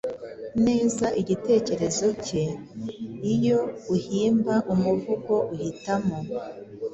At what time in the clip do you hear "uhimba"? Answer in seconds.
3.95-4.55